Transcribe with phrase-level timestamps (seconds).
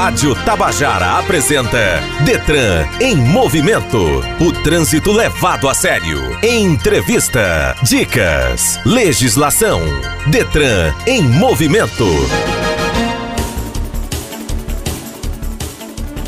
[0.00, 3.98] Rádio Tabajara apresenta Detran em movimento.
[4.40, 6.20] O trânsito levado a sério.
[6.40, 9.80] Entrevista, dicas, legislação.
[10.30, 12.04] Detran em movimento.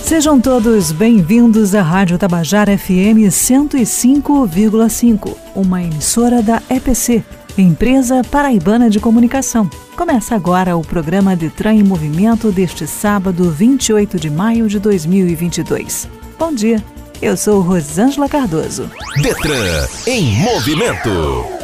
[0.03, 7.23] Sejam todos bem-vindos à Rádio Tabajara FM 105,5, uma emissora da EPC,
[7.59, 9.69] Empresa Paraibana de Comunicação.
[9.97, 16.09] Começa agora o programa Detran em Movimento deste sábado, 28 de maio de 2022.
[16.39, 16.83] Bom dia,
[17.21, 18.91] eu sou Rosângela Cardoso.
[19.23, 21.60] Detran em movimento.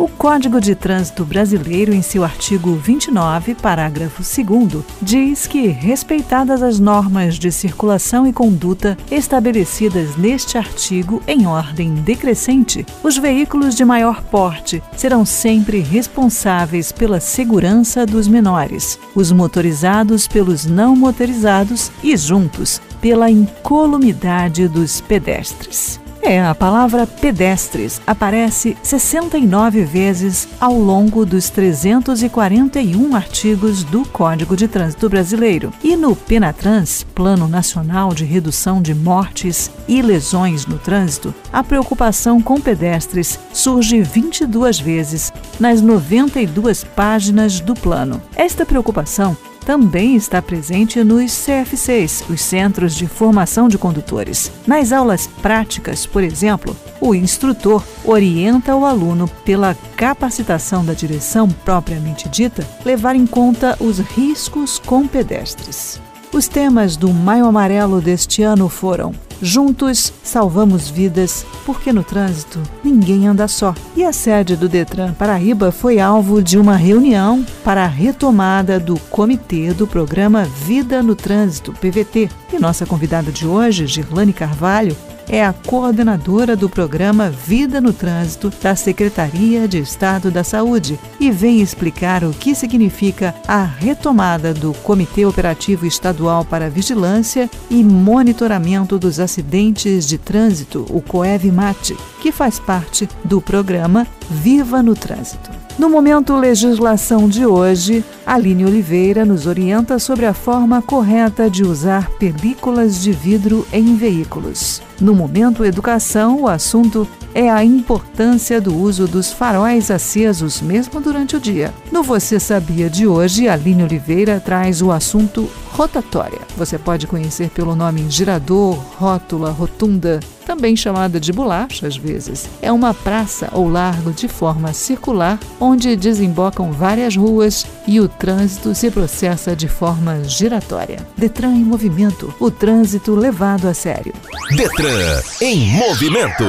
[0.00, 6.80] O Código de Trânsito Brasileiro, em seu artigo 29, parágrafo 2, diz que, respeitadas as
[6.80, 14.22] normas de circulação e conduta estabelecidas neste artigo em ordem decrescente, os veículos de maior
[14.22, 22.80] porte serão sempre responsáveis pela segurança dos menores, os motorizados pelos não motorizados e, juntos,
[23.02, 26.00] pela incolumidade dos pedestres.
[26.22, 34.68] É, a palavra pedestres aparece 69 vezes ao longo dos 341 artigos do Código de
[34.68, 35.72] Trânsito Brasileiro.
[35.82, 42.40] E no Penatrans, Plano Nacional de Redução de Mortes e Lesões no Trânsito, a preocupação
[42.40, 48.20] com pedestres surge 22 vezes nas 92 páginas do plano.
[48.36, 54.50] Esta preocupação também está presente nos CFCs, os Centros de Formação de Condutores.
[54.66, 62.28] Nas aulas práticas, por exemplo, o instrutor orienta o aluno pela capacitação da direção propriamente
[62.28, 66.00] dita, levar em conta os riscos com pedestres.
[66.32, 69.12] Os temas do Maio Amarelo deste ano foram
[69.42, 73.74] Juntos salvamos vidas, porque no trânsito ninguém anda só.
[73.96, 78.98] E a sede do Detran Paraíba foi alvo de uma reunião para a retomada do
[79.10, 82.28] comitê do programa Vida no Trânsito, PVT.
[82.52, 84.96] E nossa convidada de hoje, Girlane Carvalho,
[85.30, 91.30] é a coordenadora do programa Vida no Trânsito da Secretaria de Estado da Saúde e
[91.30, 98.98] vem explicar o que significa a retomada do Comitê Operativo Estadual para Vigilância e Monitoramento
[98.98, 105.59] dos Acidentes de Trânsito, o COEV-MAT, que faz parte do programa Viva no Trânsito.
[105.80, 112.10] No momento legislação de hoje, Aline Oliveira nos orienta sobre a forma correta de usar
[112.18, 114.82] películas de vidro em veículos.
[115.00, 121.34] No momento educação, o assunto é a importância do uso dos faróis acesos mesmo durante
[121.36, 121.72] o dia.
[121.90, 126.40] No Você Sabia de hoje, Aline Oliveira traz o assunto rotatória.
[126.58, 132.50] Você pode conhecer pelo nome girador, rótula, rotunda, também chamada de bolacha às vezes.
[132.60, 138.74] É uma praça ou largo de forma circular onde desembocam várias ruas e o trânsito
[138.74, 141.06] se processa de forma giratória.
[141.16, 144.12] Detran em movimento, o trânsito levado a sério.
[144.56, 146.44] Detran em movimento.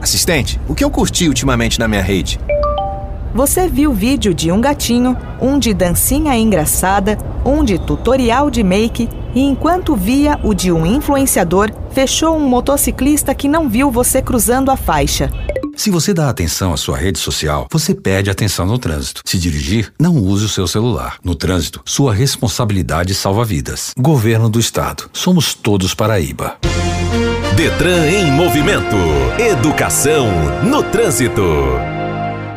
[0.00, 2.38] Assistente, o que eu curti ultimamente na minha rede?
[3.34, 9.08] Você viu vídeo de um gatinho, um de dancinha engraçada, um de tutorial de make
[9.34, 14.70] e enquanto via o de um influenciador, fechou um motociclista que não viu você cruzando
[14.70, 15.32] a faixa.
[15.74, 19.22] Se você dá atenção à sua rede social, você perde atenção no trânsito.
[19.24, 21.16] Se dirigir, não use o seu celular.
[21.24, 23.90] No trânsito, sua responsabilidade salva vidas.
[23.98, 25.10] Governo do Estado.
[25.12, 26.56] Somos todos Paraíba.
[27.56, 28.96] Detran em movimento.
[29.40, 30.28] Educação
[30.62, 31.42] no trânsito.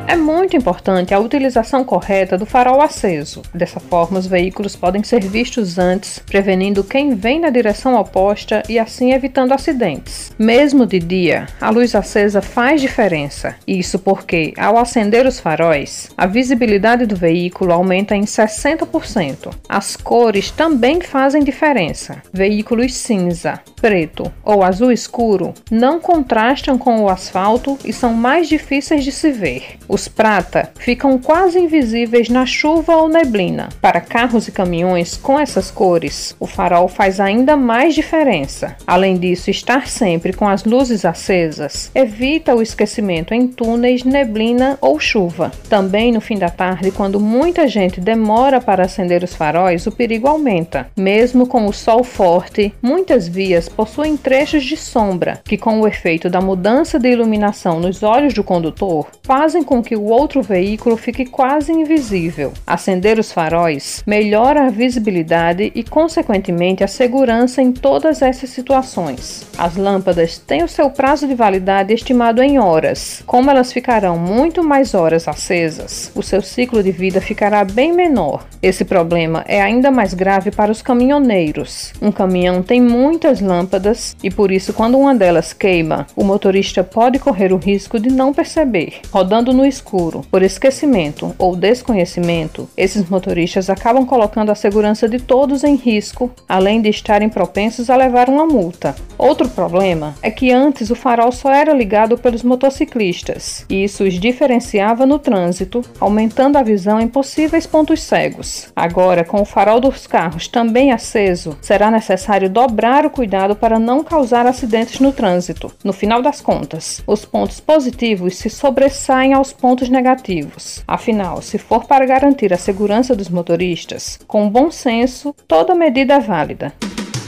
[0.08, 3.42] É muito importante a utilização correta do farol aceso.
[3.54, 8.80] Dessa forma, os veículos podem ser vistos antes, prevenindo quem vem na direção oposta e
[8.80, 10.32] assim evitando acidentes.
[10.40, 13.56] Mesmo de dia, a luz acesa faz diferença.
[13.68, 19.54] Isso porque, ao acender os faróis, a visibilidade do veículo aumenta em 60%.
[19.68, 22.24] As cores também fazem diferença.
[22.32, 29.04] Veículos cinza, preto ou azul escuro não contrastam com o asfalto e são mais difíceis
[29.04, 29.78] de se ver.
[29.98, 33.70] Os prata ficam quase invisíveis na chuva ou neblina.
[33.82, 38.76] Para carros e caminhões com essas cores, o farol faz ainda mais diferença.
[38.86, 45.00] Além disso, estar sempre com as luzes acesas evita o esquecimento em túneis, neblina ou
[45.00, 45.52] chuva.
[45.68, 50.28] Também no fim da tarde, quando muita gente demora para acender os faróis, o perigo
[50.28, 50.92] aumenta.
[50.96, 56.30] Mesmo com o sol forte, muitas vias possuem trechos de sombra que, com o efeito
[56.30, 61.26] da mudança de iluminação nos olhos do condutor, fazem com que o outro veículo fique
[61.26, 62.52] quase invisível.
[62.68, 69.48] Acender os faróis melhora a visibilidade e, consequentemente, a segurança em todas essas situações.
[69.58, 73.24] As lâmpadas têm o seu prazo de validade estimado em horas.
[73.26, 78.46] Como elas ficarão muito mais horas acesas, o seu ciclo de vida ficará bem menor.
[78.62, 81.94] Esse problema é ainda mais grave para os caminhoneiros.
[82.02, 87.20] Um caminhão tem muitas lâmpadas e, por isso, quando uma delas queima, o motorista pode
[87.20, 89.00] correr o risco de não perceber.
[89.12, 95.64] Rodando no escuro, por esquecimento ou desconhecimento, esses motoristas acabam colocando a segurança de todos
[95.64, 98.96] em risco, além de estarem propensos a levar uma multa.
[99.18, 104.16] Outro problema é que antes o farol só era ligado pelos motociclistas, e isso os
[104.16, 108.72] diferenciava no trânsito, aumentando a visão em possíveis pontos cegos.
[108.76, 114.04] Agora, com o farol dos carros também aceso, será necessário dobrar o cuidado para não
[114.04, 115.72] causar acidentes no trânsito.
[115.84, 120.84] No final das contas, os pontos positivos se sobressaem aos pontos negativos.
[120.88, 126.20] Afinal, se for para garantir a segurança dos motoristas, com bom senso, toda medida é
[126.20, 126.74] válida.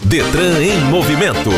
[0.06, 1.50] Detran em movimento.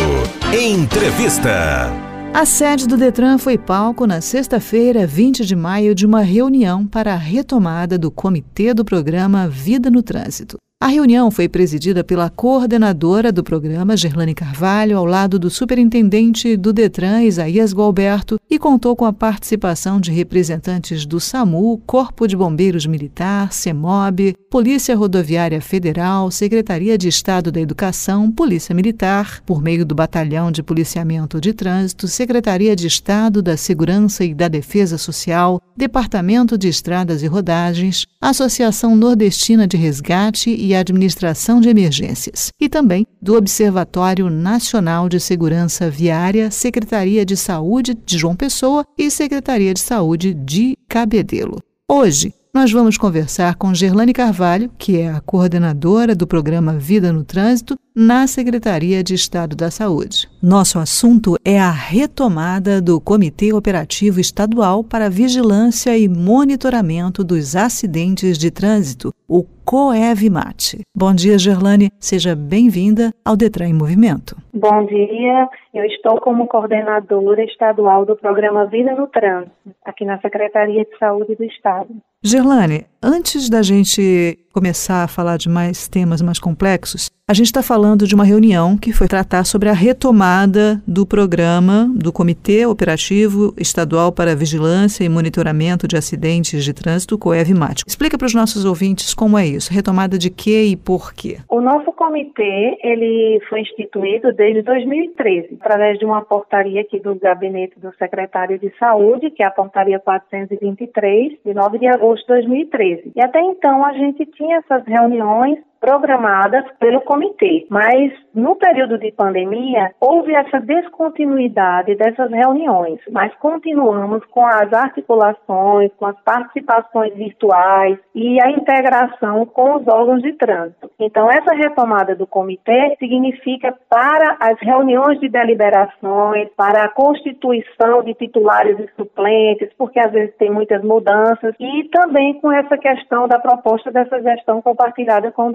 [0.54, 1.90] Entrevista.
[2.34, 7.14] A sede do Detran foi palco na sexta-feira, 20 de maio, de uma reunião para
[7.14, 10.58] a retomada do Comitê do Programa Vida no Trânsito.
[10.82, 16.74] A reunião foi presidida pela coordenadora do programa, Gerlane Carvalho, ao lado do superintendente do
[16.74, 23.52] Detran, Isaías Gualberto, contou com a participação de representantes do SAMU, Corpo de Bombeiros Militar,
[23.52, 30.52] CEMOB, Polícia Rodoviária Federal, Secretaria de Estado da Educação, Polícia Militar, por meio do Batalhão
[30.52, 36.68] de Policiamento de Trânsito, Secretaria de Estado da Segurança e da Defesa Social, Departamento de
[36.68, 44.30] Estradas e Rodagens, Associação Nordestina de Resgate e Administração de Emergências, e também do Observatório
[44.30, 48.51] Nacional de Segurança Viária, Secretaria de Saúde de João Pessoa
[48.98, 51.62] e Secretaria de Saúde de Cabedelo.
[51.88, 57.24] Hoje, nós vamos conversar com Gerlane Carvalho, que é a coordenadora do programa Vida no
[57.24, 60.28] Trânsito, na Secretaria de Estado da Saúde.
[60.44, 68.38] Nosso assunto é a retomada do Comitê Operativo Estadual para Vigilância e Monitoramento dos Acidentes
[68.38, 70.82] de Trânsito, o COEVMAT.
[70.96, 71.90] Bom dia, Gerlane.
[72.00, 74.36] Seja bem-vinda ao Detran em Movimento.
[74.54, 75.50] Bom dia.
[75.74, 79.52] Eu estou como coordenadora estadual do programa Vida no Trânsito,
[79.86, 81.90] aqui na Secretaria de Saúde do Estado.
[82.24, 87.64] Gerlane, antes da gente começar a falar de mais temas mais complexos, a gente está
[87.64, 93.54] falando de uma reunião que foi tratar sobre a retomada do programa do Comitê Operativo
[93.58, 97.86] Estadual para Vigilância e Monitoramento de Acidentes de Trânsito, COEVMAT.
[97.88, 101.38] Explica para os nossos ouvintes como é isso, retomada de quê e por quê?
[101.48, 107.80] O nosso comitê, ele foi instituído desde 2013, através de uma portaria aqui do gabinete
[107.80, 113.14] do secretário de Saúde, que é a portaria 423, de 9 de agosto de 2013.
[113.16, 119.12] E até então a gente tinha essas reuniões programadas pelo comitê, mas no período de
[119.12, 127.98] pandemia houve essa descontinuidade dessas reuniões, mas continuamos com as articulações, com as participações virtuais
[128.14, 130.92] e a integração com os órgãos de trânsito.
[131.00, 138.14] Então essa retomada do comitê significa para as reuniões de deliberações, para a constituição de
[138.14, 143.40] titulares e suplentes, porque às vezes tem muitas mudanças e também com essa questão da
[143.40, 145.52] proposta dessa gestão compartilhada com o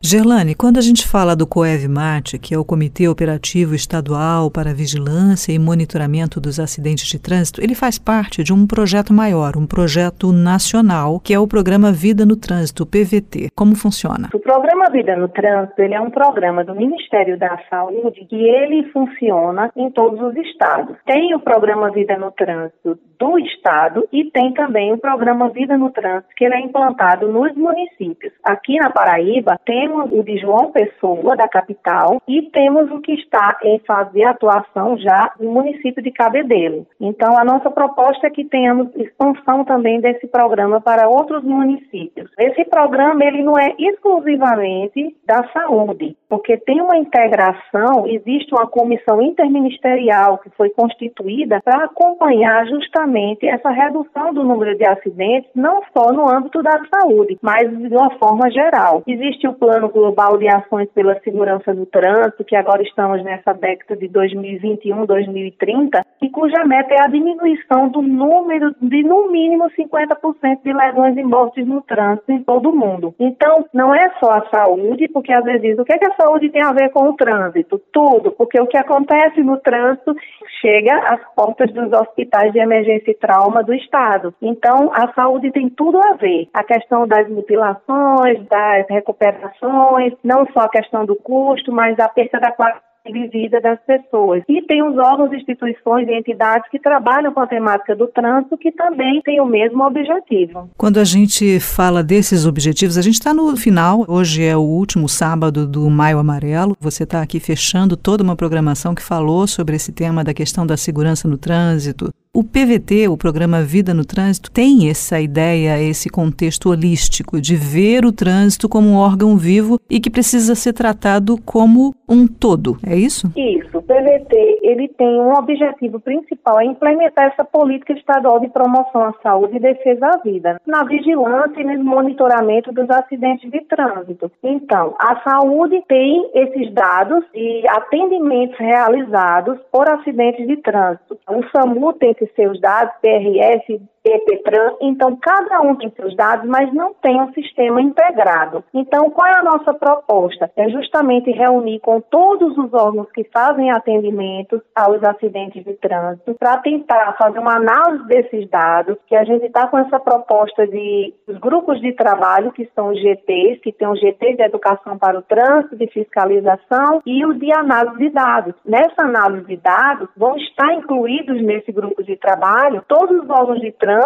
[0.00, 5.52] Gerlane, quando a gente fala do COEVMAT, que é o Comitê Operativo Estadual para Vigilância
[5.52, 10.32] e Monitoramento dos Acidentes de Trânsito, ele faz parte de um projeto maior, um projeto
[10.32, 13.48] nacional, que é o Programa Vida no Trânsito, PVT.
[13.54, 14.28] Como funciona?
[14.32, 18.90] O Programa Vida no Trânsito, ele é um programa do Ministério da Saúde que ele
[18.92, 20.96] funciona em todos os estados.
[21.04, 25.90] Tem o Programa Vida no Trânsito do estado e tem também o Programa Vida no
[25.90, 28.32] Trânsito, que ele é implantado nos municípios.
[28.44, 33.12] Aqui na Paraíba, Paraíba, temos o de João Pessoa, da capital, e temos o que
[33.14, 36.86] está em fase de atuação já no município de Cabedelo.
[37.00, 42.30] Então, a nossa proposta é que tenhamos expansão também desse programa para outros municípios.
[42.38, 49.20] Esse programa, ele não é exclusivamente da saúde, porque tem uma integração, existe uma comissão
[49.22, 56.12] interministerial que foi constituída para acompanhar justamente essa redução do número de acidentes, não só
[56.12, 59.02] no âmbito da saúde, mas de uma forma geral.
[59.06, 63.96] Existe o Plano Global de Ações pela Segurança no Trânsito, que agora estamos nessa década
[63.96, 70.72] de 2021-2030, e cuja meta é a diminuição do número de, no mínimo, 50% de
[70.72, 73.14] lesões e mortes no trânsito em todo o mundo.
[73.18, 76.50] Então, não é só a saúde, porque às vezes o que, é que a saúde
[76.50, 77.80] tem a ver com o trânsito?
[77.92, 80.14] Tudo, porque o que acontece no trânsito
[80.60, 84.34] chega às portas dos hospitais de emergência e trauma do Estado.
[84.42, 86.48] Então, a saúde tem tudo a ver.
[86.52, 92.40] A questão das mutilações, das recuperações, não só a questão do custo, mas a perda
[92.40, 94.42] da qualidade de vida das pessoas.
[94.48, 98.72] E tem os órgãos, instituições e entidades que trabalham com a temática do trânsito que
[98.72, 100.70] também têm o mesmo objetivo.
[100.76, 105.08] Quando a gente fala desses objetivos, a gente está no final, hoje é o último
[105.08, 109.92] sábado do Maio Amarelo, você está aqui fechando toda uma programação que falou sobre esse
[109.92, 114.88] tema da questão da segurança no trânsito, o PVT, o programa Vida no Trânsito, tem
[114.88, 120.08] essa ideia, esse contexto holístico de ver o trânsito como um órgão vivo e que
[120.08, 122.76] precisa ser tratado como um todo.
[122.86, 123.26] É isso?
[123.36, 123.78] Isso.
[123.78, 129.14] O PVT ele tem um objetivo principal é implementar essa política estadual de promoção à
[129.20, 134.30] saúde e defesa à vida, na vigilância e no monitoramento dos acidentes de trânsito.
[134.44, 141.18] Então, a saúde tem esses dados de atendimentos realizados por acidentes de trânsito.
[141.28, 146.72] O SAMU tem esses seus dados, PRS, EPTRAN, então cada um tem seus dados, mas
[146.72, 148.64] não tem um sistema integrado.
[148.72, 150.50] Então, qual é a nossa proposta?
[150.56, 156.58] É justamente reunir com todos os órgãos que fazem atendimentos aos acidentes de trânsito para
[156.58, 161.38] tentar fazer uma análise desses dados, que a gente está com essa proposta de os
[161.38, 165.22] grupos de trabalho, que são os GTs, que tem o GT de Educação para o
[165.22, 168.54] Trânsito, de Fiscalização e o de Análise de Dados.
[168.64, 173.72] Nessa análise de dados, vão estar incluídos nesse grupo de trabalho todos os órgãos de
[173.72, 173.97] trânsito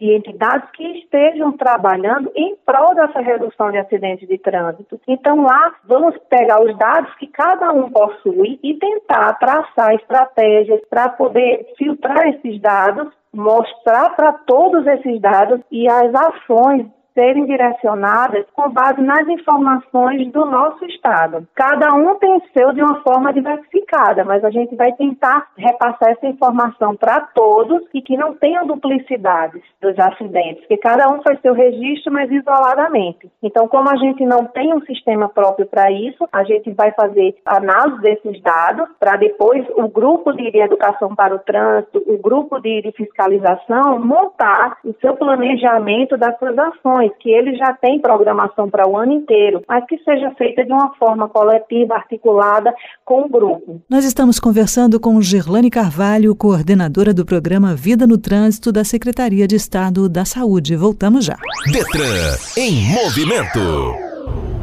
[0.00, 5.00] e entidades que estejam trabalhando em prol dessa redução de acidentes de trânsito.
[5.06, 11.08] Então, lá, vamos pegar os dados que cada um possui e tentar traçar estratégias para
[11.08, 16.86] poder filtrar esses dados mostrar para todos esses dados e as ações
[17.18, 21.48] serem direcionadas com base nas informações do nosso Estado.
[21.52, 26.28] Cada um tem seu de uma forma diversificada, mas a gente vai tentar repassar essa
[26.28, 31.54] informação para todos e que não tenham duplicidades dos acidentes, que cada um faz seu
[31.54, 33.28] registro, mas isoladamente.
[33.42, 37.34] Então, como a gente não tem um sistema próprio para isso, a gente vai fazer
[37.44, 42.92] análise desses dados para depois o grupo de educação para o trânsito, o grupo de
[42.96, 48.96] fiscalização montar o seu planejamento das suas ações que ele já tem programação para o
[48.96, 52.74] ano inteiro, mas que seja feita de uma forma coletiva, articulada
[53.04, 53.80] com o grupo.
[53.88, 59.56] Nós estamos conversando com Gerlane Carvalho, coordenadora do programa Vida no Trânsito da Secretaria de
[59.56, 60.76] Estado da Saúde.
[60.76, 61.36] Voltamos já.
[61.72, 63.58] Detran em movimento.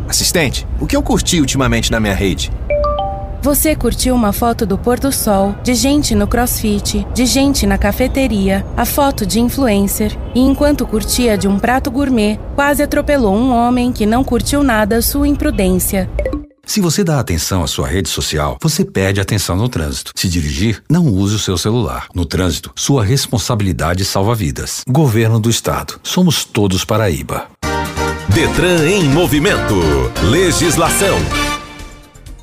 [0.08, 2.52] Assistente, o que eu curti ultimamente na minha rede?
[3.46, 7.78] Você curtiu uma foto do pôr do sol, de gente no crossfit, de gente na
[7.78, 13.54] cafeteria, a foto de influencer, e enquanto curtia de um prato gourmet, quase atropelou um
[13.54, 16.10] homem que não curtiu nada sua imprudência.
[16.66, 20.12] Se você dá atenção à sua rede social, você perde atenção no trânsito.
[20.16, 22.08] Se dirigir, não use o seu celular.
[22.16, 24.82] No trânsito, sua responsabilidade salva vidas.
[24.90, 26.00] Governo do Estado.
[26.02, 27.46] Somos todos Paraíba.
[28.28, 29.76] Detran em movimento.
[30.32, 31.20] Legislação.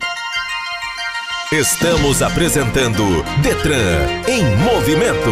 [1.51, 3.03] Estamos apresentando
[3.41, 5.29] Detran em movimento.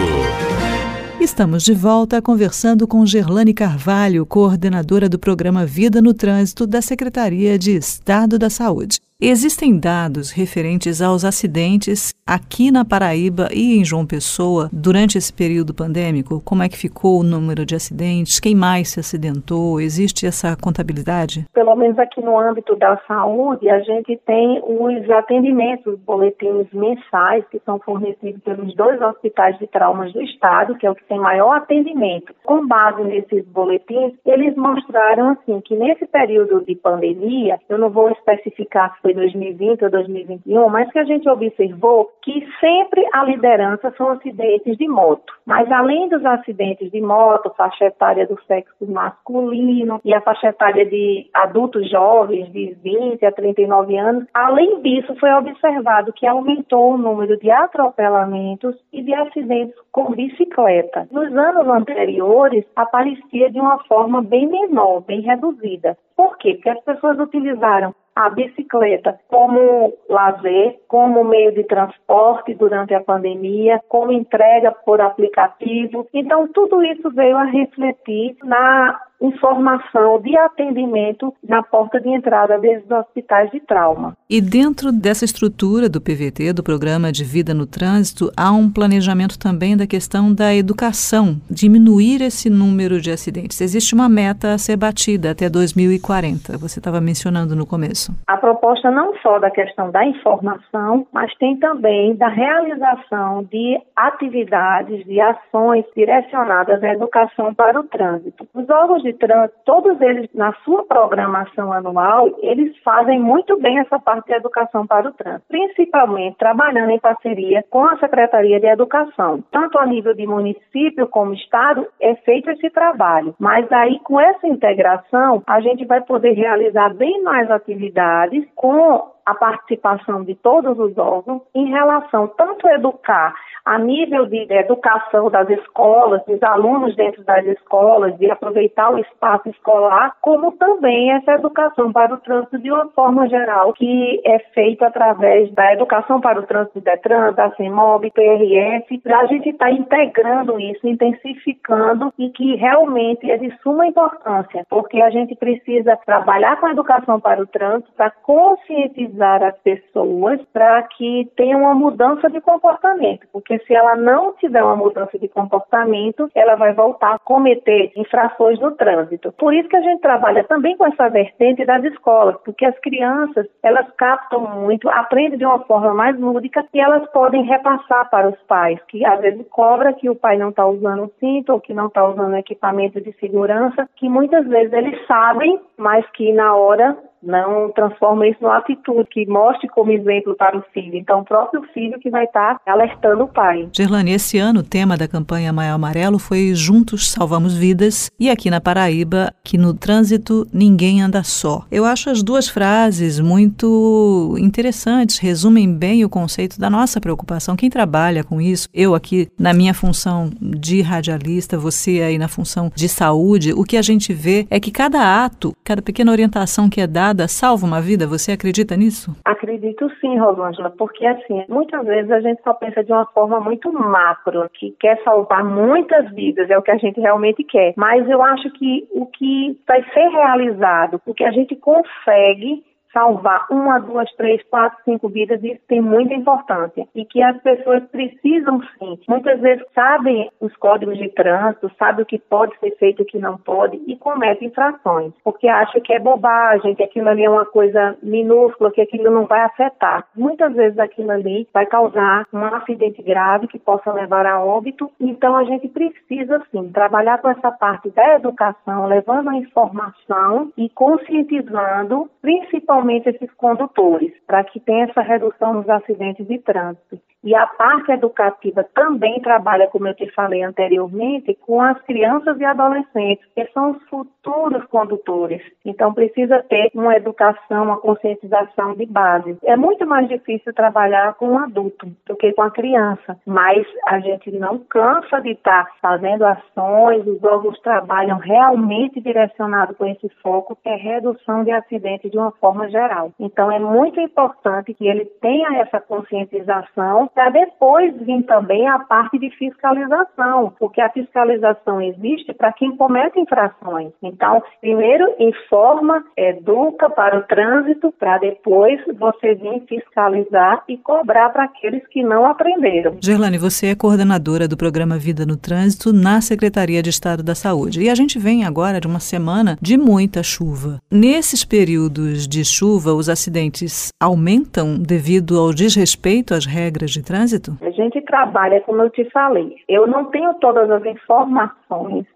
[1.20, 7.58] Estamos de volta conversando com Gerlane Carvalho, coordenadora do programa Vida no Trânsito da Secretaria
[7.58, 9.00] de Estado da Saúde.
[9.25, 15.74] Existem dados referentes aos acidentes aqui na Paraíba e em João Pessoa durante esse período
[15.74, 16.42] pandêmico?
[16.44, 18.42] Como é que ficou o número de acidentes?
[18.42, 19.80] Quem mais se acidentou?
[19.80, 21.46] Existe essa contabilidade?
[21.53, 27.46] Pelo menos aqui no âmbito da saúde, a gente tem os atendimentos, os boletins mensais
[27.50, 31.18] que são fornecidos pelos dois hospitais de traumas do estado, que é o que tem
[31.18, 32.36] maior atendimento.
[32.44, 38.10] Com base nesses boletins, eles mostraram assim que nesse período de pandemia, eu não vou
[38.12, 43.93] especificar se foi 2020 ou 2021, mas que a gente observou que sempre a liderança
[43.98, 45.34] são acidentes de moto.
[45.46, 50.86] Mas além dos acidentes de moto, faixa etária do sexo masculino e a faixa etária
[50.86, 56.98] de adultos jovens de 20 a 39 anos, além disso foi observado que aumentou o
[56.98, 61.08] número de atropelamentos e de acidentes com bicicleta.
[61.12, 65.98] Nos anos anteriores aparecia de uma forma bem menor, bem reduzida.
[66.15, 66.53] Por quê?
[66.55, 73.82] Porque as pessoas utilizaram a bicicleta como lazer, como meio de transporte durante a pandemia,
[73.88, 76.08] como entrega por aplicativo.
[76.13, 82.89] Então, tudo isso veio a refletir na informação de atendimento na porta de entrada desses
[82.91, 84.17] hospitais de trauma.
[84.29, 89.39] E dentro dessa estrutura do PVT, do Programa de Vida no Trânsito, há um planejamento
[89.39, 93.62] também da questão da educação, diminuir esse número de acidentes.
[93.62, 98.12] Existe uma meta a ser batida até 2040, você estava mencionando no começo.
[98.27, 105.05] A proposta não só da questão da informação, mas tem também da realização de atividades,
[105.05, 108.45] de ações direcionadas à educação para o trânsito.
[108.53, 113.99] Os órgãos de trânsito, todos eles, na sua programação anual, eles fazem muito bem essa
[113.99, 119.43] parte de educação para o trânsito, principalmente trabalhando em parceria com a Secretaria de Educação.
[119.52, 123.36] Tanto a nível de município como estado, é feito esse trabalho.
[123.39, 129.36] Mas aí, com essa integração, a gente vai poder realizar bem mais atividades com a
[129.36, 133.33] participação de todos os órgãos em relação tanto a educar
[133.65, 139.47] a nível de educação das escolas, dos alunos dentro das escolas, de aproveitar o espaço
[139.49, 144.88] escolar, como também essa educação para o trânsito de uma forma geral, que é feita
[144.88, 149.67] através da educação para o trânsito do Detran, da CEMOB, PRF, para a gente estar
[149.67, 155.97] tá integrando isso, intensificando e que realmente é de suma importância, porque a gente precisa
[156.05, 161.76] trabalhar com a educação para o trânsito para conscientizar as pessoas para que tenham uma
[161.76, 167.15] mudança de comportamento, porque se ela não tiver uma mudança de comportamento, ela vai voltar
[167.15, 169.32] a cometer infrações no trânsito.
[169.34, 173.47] Por isso que a gente trabalha também com essa vertente das escolas, porque as crianças,
[173.62, 178.39] elas captam muito, aprendem de uma forma mais lúdica e elas podem repassar para os
[178.43, 181.73] pais, que às vezes cobra que o pai não está usando o cinto ou que
[181.73, 186.97] não está usando equipamento de segurança, que muitas vezes eles sabem, mas que na hora
[187.23, 190.95] não transforma isso numa atitude que mostre como exemplo para o filho.
[190.95, 193.69] Então, o próprio filho que vai estar alertando o pai.
[193.71, 198.49] Gerlane, esse ano o tema da campanha Maio Amarelo foi Juntos Salvamos Vidas e aqui
[198.49, 201.65] na Paraíba, que no trânsito ninguém anda só.
[201.71, 207.55] Eu acho as duas frases muito interessantes, resumem bem o conceito da nossa preocupação.
[207.55, 212.71] Quem trabalha com isso, eu aqui na minha função de radialista, você aí na função
[212.75, 216.81] de saúde, o que a gente vê é que cada ato, cada pequena orientação que
[216.81, 218.08] é dada salva uma vida.
[218.08, 219.12] Você acredita nisso?
[219.26, 223.71] Acredito sim, Rosângela, porque assim, muitas vezes a gente só pensa de uma forma muito
[223.71, 227.73] macro, que quer salvar muitas vidas, é o que a gente realmente quer.
[227.78, 233.47] Mas eu acho que o que vai ser realizado, o que a gente consegue salvar
[233.49, 236.88] uma, duas, três, quatro, cinco vidas, isso tem muita importância.
[236.95, 238.99] E que as pessoas precisam sim.
[239.10, 243.17] Muitas vezes sabem os códigos de trânsito, sabem o que pode ser feito o que
[243.17, 245.12] não pode e cometem infrações.
[245.23, 249.25] Porque acham que é bobagem, que aquilo ali é uma coisa minúscula, que aquilo não
[249.25, 250.06] vai afetar.
[250.15, 254.91] Muitas vezes aquilo ali vai causar um acidente grave que possa levar a óbito.
[254.99, 260.69] Então a gente precisa sim trabalhar com essa parte da educação, levando a informação e
[260.69, 267.00] conscientizando, principalmente principalmente esses condutores, para que tenha essa redução nos acidentes de trânsito.
[267.23, 272.43] E a parte educativa também trabalha, como eu te falei anteriormente, com as crianças e
[272.43, 275.41] adolescentes, que são os futuros condutores.
[275.63, 279.38] Então, precisa ter uma educação, uma conscientização de base.
[279.43, 283.99] É muito mais difícil trabalhar com um adulto do que com a criança, mas a
[283.99, 290.57] gente não cansa de estar fazendo ações, os órgãos trabalham realmente direcionado com esse foco,
[290.62, 293.12] que é redução de acidentes de uma forma geral.
[293.17, 299.17] Então, é muito importante que ele tenha essa conscientização para depois vir também a parte
[299.19, 303.91] de fiscalização, porque a fiscalização existe para quem comete infrações.
[304.02, 311.45] Então, primeiro informa, educa para o trânsito, para depois você vir fiscalizar e cobrar para
[311.45, 312.97] aqueles que não aprenderam.
[313.02, 317.82] Gerlane, você é coordenadora do programa Vida no Trânsito na Secretaria de Estado da Saúde.
[317.82, 320.80] E a gente vem agora de uma semana de muita chuva.
[320.89, 327.58] Nesses períodos de chuva, os acidentes aumentam devido ao desrespeito às regras de trânsito?
[327.62, 331.62] A gente trabalha, como eu te falei, eu não tenho todas as informações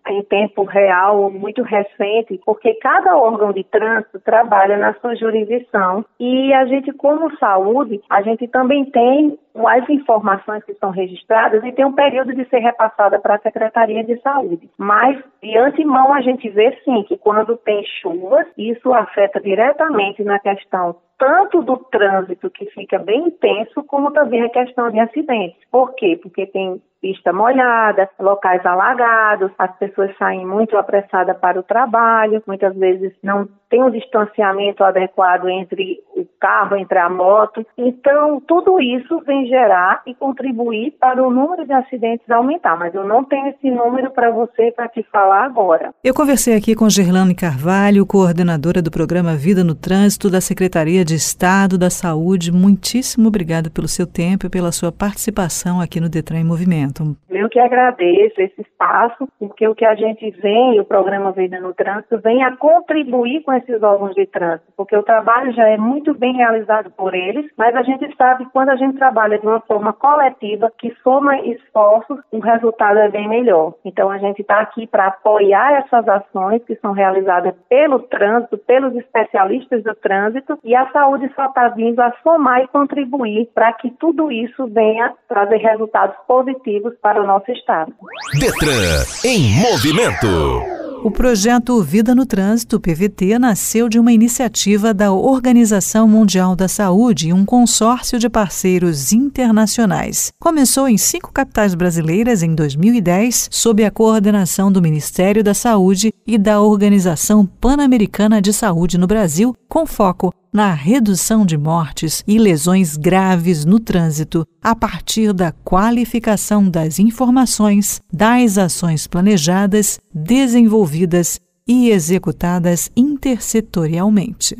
[0.07, 6.53] em tempo real, muito recente, porque cada órgão de trânsito trabalha na sua jurisdição e
[6.53, 11.85] a gente, como saúde, a gente também tem as informações que são registradas e tem
[11.85, 14.69] um período de ser repassada para a Secretaria de Saúde.
[14.77, 20.39] Mas, de antemão, a gente vê sim que quando tem chuvas, isso afeta diretamente na
[20.39, 25.57] questão tanto do trânsito que fica bem intenso, como também a questão de acidentes.
[25.71, 26.19] Por quê?
[26.21, 32.75] Porque tem pista molhada, locais alagados, as pessoas saem muito apressadas para o trabalho, muitas
[32.75, 37.65] vezes não tem um distanciamento adequado entre o carro, entre a moto.
[37.77, 43.03] Então, tudo isso vem gerar e contribuir para o número de acidentes aumentar, mas eu
[43.03, 45.93] não tenho esse número para você para te falar agora.
[46.03, 51.15] Eu conversei aqui com Gerlane Carvalho, coordenadora do programa Vida no Trânsito da Secretaria de
[51.15, 52.51] Estado da Saúde.
[52.51, 57.15] Muitíssimo obrigada pelo seu tempo e pela sua participação aqui no Detran em Movimento.
[57.29, 61.73] Eu que agradeço esse espaço, porque o que a gente vem, o programa Vida no
[61.73, 66.13] Trânsito, vem a contribuir com esses órgãos de trânsito, porque o trabalho já é muito
[66.13, 69.59] bem realizado por eles, mas a gente sabe que quando a gente trabalha de uma
[69.61, 73.73] forma coletiva, que soma esforços, o resultado é bem melhor.
[73.85, 78.95] Então a gente está aqui para apoiar essas ações que são realizadas pelo trânsito, pelos
[78.95, 83.91] especialistas do trânsito, e a saúde só está vindo a somar e contribuir para que
[83.91, 87.93] tudo isso venha trazer resultados positivos para o nosso estado.
[88.39, 90.76] Detran em movimento.
[91.07, 97.29] O projeto Vida no Trânsito, PVT, nasceu de uma iniciativa da Organização Mundial da Saúde
[97.29, 100.33] e um consórcio de parceiros internacionais.
[100.37, 106.37] Começou em cinco capitais brasileiras em 2010, sob a coordenação do Ministério da Saúde e
[106.37, 112.97] da Organização Pan-Americana de Saúde no Brasil, com foco na redução de mortes e lesões
[112.97, 122.89] graves no trânsito a partir da qualificação das informações, das ações planejadas, desenvolvidas e executadas
[122.95, 124.57] intersetorialmente.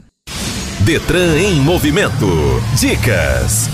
[0.82, 2.28] Detran em movimento.
[2.80, 3.69] Dicas.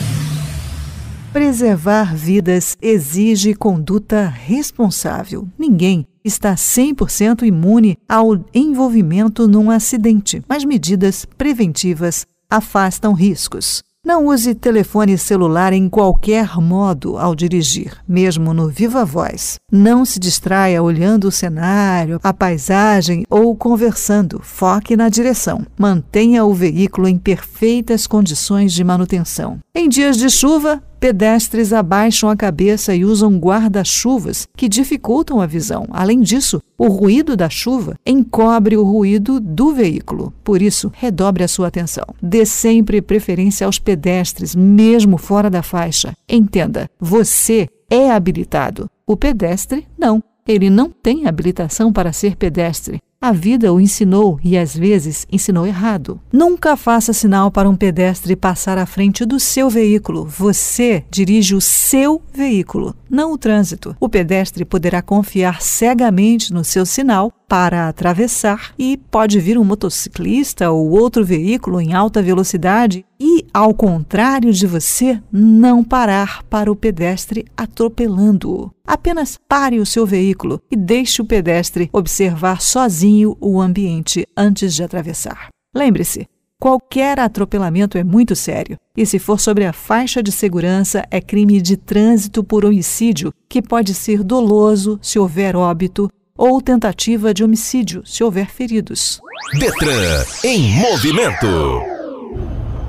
[1.32, 5.47] Preservar vidas exige conduta responsável.
[5.58, 13.83] Ninguém está 100% imune ao envolvimento num acidente, mas medidas preventivas afastam riscos.
[14.05, 19.55] Não use telefone celular em qualquer modo ao dirigir, mesmo no viva voz.
[19.71, 24.41] Não se distraia olhando o cenário, a paisagem ou conversando.
[24.43, 25.65] Foque na direção.
[25.79, 29.59] Mantenha o veículo em perfeitas condições de manutenção.
[29.73, 35.86] Em dias de chuva, pedestres abaixam a cabeça e usam guarda-chuvas que dificultam a visão.
[35.89, 40.34] Além disso, o ruído da chuva encobre o ruído do veículo.
[40.46, 42.06] Por isso, redobre a sua atenção.
[42.22, 46.13] Dê sempre preferência aos pedestres, mesmo fora da faixa.
[46.26, 48.89] Entenda, você é habilitado.
[49.06, 50.24] O pedestre, não.
[50.48, 53.02] Ele não tem habilitação para ser pedestre.
[53.23, 56.19] A vida o ensinou e às vezes ensinou errado.
[56.29, 60.25] Nunca faça sinal para um pedestre passar à frente do seu veículo.
[60.25, 63.95] Você dirige o seu veículo, não o trânsito.
[63.97, 70.72] O pedestre poderá confiar cegamente no seu sinal para atravessar e pode vir um motociclista
[70.72, 76.76] ou outro veículo em alta velocidade e, ao contrário de você, não parar para o
[76.76, 78.72] pedestre atropelando-o.
[78.88, 84.82] Apenas pare o seu veículo e deixe o pedestre observar sozinho o ambiente antes de
[84.82, 85.50] atravessar.
[85.76, 86.26] Lembre-se,
[86.60, 88.78] qualquer atropelamento é muito sério.
[88.98, 93.62] E se for sobre a faixa de segurança, é crime de trânsito por homicídio, que
[93.62, 96.10] pode ser doloso se houver óbito
[96.43, 99.21] ou tentativa de homicídio, se houver feridos.
[99.58, 101.47] Detran em movimento.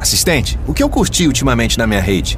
[0.00, 2.36] Assistente, o que eu curti ultimamente na minha rede?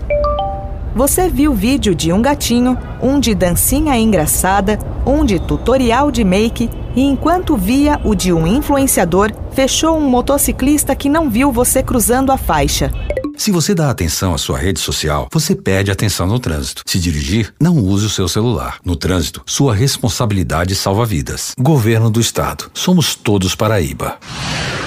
[0.94, 6.68] Você viu vídeo de um gatinho, um de dancinha engraçada, um de tutorial de make
[6.94, 12.30] e enquanto via o de um influenciador, fechou um motociclista que não viu você cruzando
[12.30, 12.92] a faixa.
[13.36, 16.82] Se você dá atenção à sua rede social, você perde atenção no trânsito.
[16.86, 18.78] Se dirigir, não use o seu celular.
[18.82, 21.52] No trânsito, sua responsabilidade salva vidas.
[21.58, 22.70] Governo do Estado.
[22.72, 24.18] Somos todos Paraíba.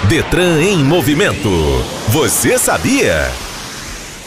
[0.08, 1.48] Detran em movimento.
[2.08, 3.30] Você sabia?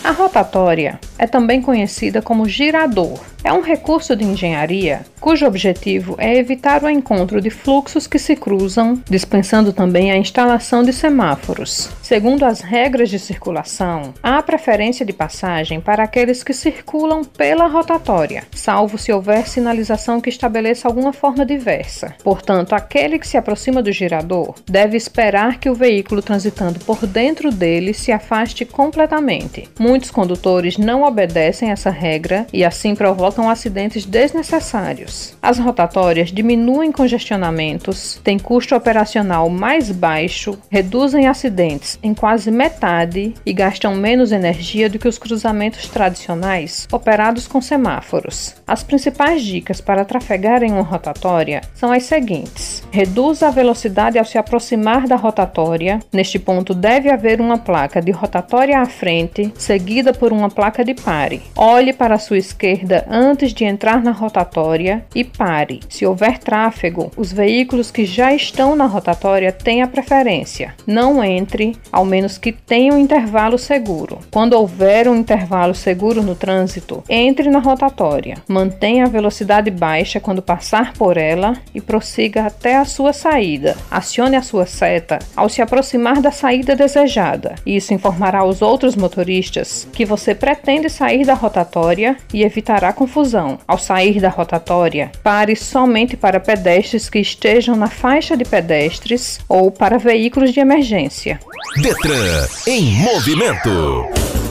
[0.03, 3.19] A rotatória é também conhecida como girador.
[3.43, 8.36] É um recurso de engenharia cujo objetivo é evitar o encontro de fluxos que se
[8.36, 11.89] cruzam, dispensando também a instalação de semáforos.
[12.01, 18.43] Segundo as regras de circulação, há preferência de passagem para aqueles que circulam pela rotatória,
[18.51, 22.13] salvo se houver sinalização que estabeleça alguma forma diversa.
[22.21, 27.49] Portanto, aquele que se aproxima do girador deve esperar que o veículo transitando por dentro
[27.49, 29.69] dele se afaste completamente.
[29.79, 35.35] Muitos condutores não obedecem essa regra e assim provocam acidentes desnecessários.
[35.41, 43.53] As rotatórias diminuem congestionamentos, têm custo operacional mais baixo, reduzem acidentes em quase metade e
[43.53, 48.55] gastam menos energia do que os cruzamentos tradicionais operados com semáforos.
[48.67, 54.25] As principais dicas para trafegar em uma rotatória são as seguintes: reduza a velocidade ao
[54.25, 55.99] se aproximar da rotatória.
[56.11, 60.93] Neste ponto deve haver uma placa de rotatória à frente, seguida por uma placa de
[60.93, 61.41] pare.
[61.55, 65.79] Olhe para a sua esquerda de entrar na rotatória e pare.
[65.88, 70.75] Se houver tráfego, os veículos que já estão na rotatória têm a preferência.
[70.86, 74.19] Não entre, ao menos que tenha um intervalo seguro.
[74.29, 78.36] Quando houver um intervalo seguro no trânsito, entre na rotatória.
[78.47, 83.77] Mantenha a velocidade baixa quando passar por ela e prossiga até a sua saída.
[83.89, 87.55] Acione a sua seta ao se aproximar da saída desejada.
[87.65, 93.60] Isso informará aos outros motoristas que você pretende sair da rotatória e evitará confusão.
[93.67, 99.69] Ao sair da rotatória, pare somente para pedestres que estejam na faixa de pedestres ou
[99.69, 101.39] para veículos de emergência.
[101.82, 104.42] Detran em movimento.